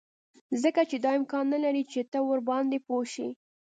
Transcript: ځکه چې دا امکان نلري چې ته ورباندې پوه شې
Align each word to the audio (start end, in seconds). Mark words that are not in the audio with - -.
ځکه 0.63 0.81
چې 0.89 0.97
دا 1.03 1.11
امکان 1.19 1.45
نلري 1.53 1.83
چې 1.91 2.01
ته 2.11 2.19
ورباندې 2.29 2.77
پوه 2.85 3.05
شې 3.13 3.27